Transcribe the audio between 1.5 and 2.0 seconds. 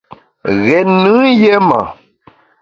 ma.